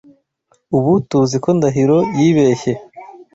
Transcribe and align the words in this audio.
Ubu 0.77 0.91
TUZI 1.09 1.37
ko 1.43 1.49
Ndahiro 1.57 1.97
yibeshye. 2.17 2.71